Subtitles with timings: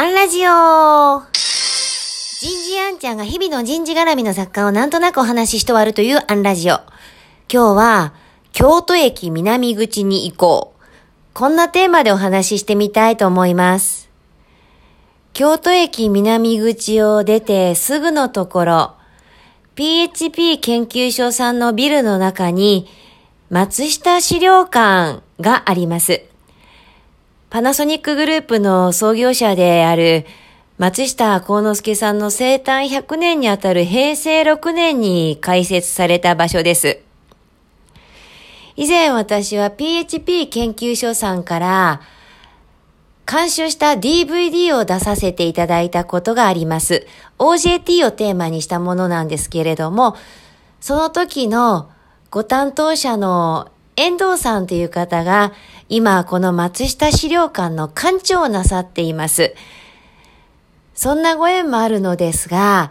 [0.00, 6.76] アンラジオ人事アンちゃんが日々の人事絡みの作家をなんとなくお話しして終わるというアンラジオ。
[7.52, 8.14] 今日は、
[8.52, 10.84] 京都駅南口に行こう。
[11.34, 14.08] こんなテーマでお話ししてみたいと思います。
[15.34, 18.94] 京都駅南口を出てすぐのところ、
[19.74, 22.88] PHP 研究所さんのビルの中に、
[23.50, 26.29] 松下資料館があります。
[27.50, 30.24] パナソニックグループの創業者である
[30.78, 37.00] 松下幸之助さんの生誕100年にあたる平成6年に開設された場所です。
[38.76, 42.00] 以前私は PHP 研究所さんから
[43.28, 47.04] 監修した DVD を出させていただいたことがあります。
[47.40, 50.14] OJT をテーマにしたものなんですけれども、
[50.80, 51.90] その時の
[52.30, 55.52] ご担当者の遠藤さんという方が、
[55.90, 59.54] 今この松下資料館の館長をなさっています。
[60.94, 62.90] そんなご縁もあるのですが、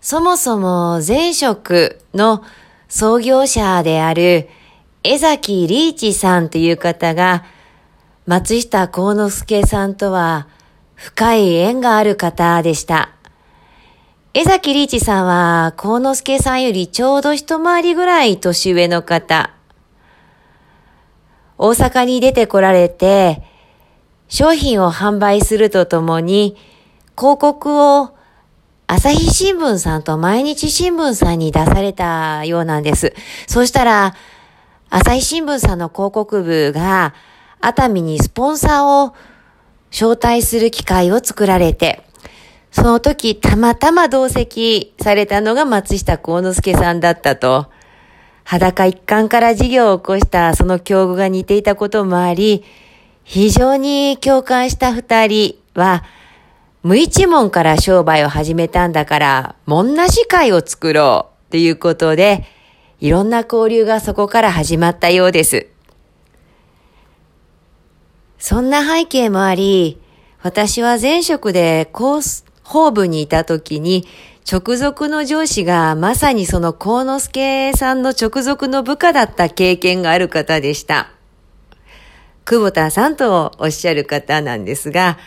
[0.00, 2.42] そもそも前職の
[2.88, 4.48] 創業者である
[5.04, 7.44] 江崎リーチさんという方が、
[8.26, 10.48] 松下幸之助さんとは
[10.96, 13.10] 深い縁がある方でした。
[14.34, 19.57] 江崎リーチさんは幸之助さんよりちょうど一回りぐらい年上の方。
[21.58, 23.42] 大阪に出てこられて、
[24.28, 26.56] 商品を販売するとともに、
[27.16, 28.10] 広告を
[28.86, 33.12] 朝日新聞さんと毎日新聞さんに出されたようなんです。
[33.46, 34.14] そうしたら、
[34.88, 37.12] 朝日新聞さんの広告部が
[37.60, 39.14] 熱海にスポンサーを
[39.90, 42.02] 招待する機会を作られて、
[42.70, 47.66] その時たまたま同席されたのが松下幸之助さんだったと。
[48.50, 52.64] 裸一貫から事業を起こしたその境遇が似ていたこともあり、
[53.22, 56.02] 非常に共感した二人は、
[56.82, 62.46] 無一文から商売を始めたんだから、門なし会を作ろうということで、
[63.00, 65.66] いろんな交流がそこから始まったようです。
[68.38, 70.00] そんな背景もあり、
[70.40, 74.06] 私は前職で広報部にいた時に、
[74.50, 81.10] 直属の上司がまさにその幸之助さんの直属の部下だった経験がある方でした。
[82.46, 85.18] 久保田さんとおっしゃる方なんですが、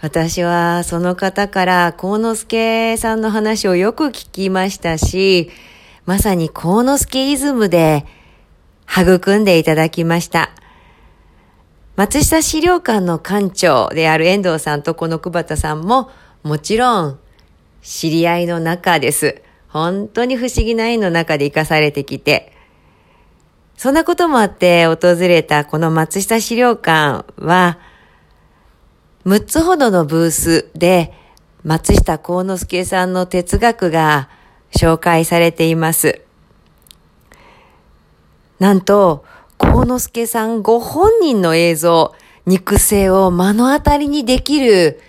[0.00, 5.50] 私はその方から幸之助さんの話をよく聞きましたし、
[6.04, 8.04] まさに幸之助イズムで
[8.90, 10.50] 育んでいただきました。
[11.94, 16.10] 松下資料館の館長である遠藤さんとこの久保田さんも
[16.42, 17.20] もちろん
[17.84, 19.42] 知り合いの中です。
[19.68, 22.52] 本当に不思議な縁の中で生かされてきて、
[23.76, 27.78] そんなこともあって訪れたこの松下資料館は、
[29.26, 31.12] 6つほどのブースで
[31.62, 34.28] 松下幸之助さんの哲学が
[34.74, 36.22] 紹介されています。
[38.58, 39.24] なんと、
[39.58, 42.14] 幸之助さんご本人の映像、
[42.46, 45.00] 肉声を目の当たりにできる、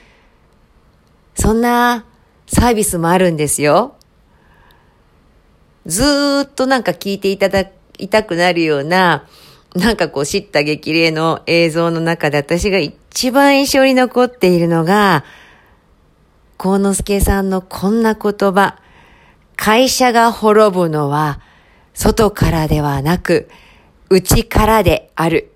[1.35, 2.05] そんな
[2.47, 3.95] サービスもあるんですよ。
[5.85, 6.03] ず
[6.45, 9.27] っとなんか聞いていただきたくなるような、
[9.75, 15.25] なんかこう知った激励の映像の中で私が一番印象に残っているのが、
[16.57, 18.79] 幸之助さんのこんな言葉。
[19.57, 21.39] 会社が滅ぶのは
[21.93, 23.49] 外からではなく
[24.09, 25.54] 内からである。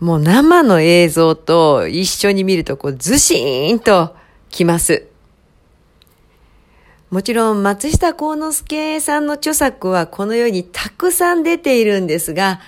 [0.00, 4.14] もう生の映像と一緒に見るとこうずしーんと
[4.48, 5.06] きます。
[7.10, 12.60] もちろん松下幸之助さんの著作はこのようにたくさん出ているんですが、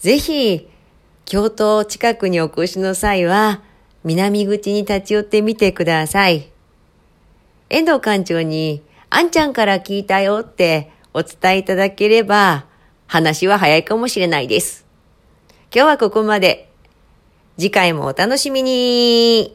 [0.00, 0.68] ぜひ
[1.24, 3.62] 京都近くにお越しの際は
[4.02, 6.50] 南口に立ち寄ってみてください。
[7.68, 12.64] 遠藤館長に、あんちゃんから聞いたよってお伝えいただければ
[13.06, 14.84] 話は早いかもしれないです。
[15.72, 16.71] 今日はここまで。
[17.58, 19.54] 次回もお楽しみに。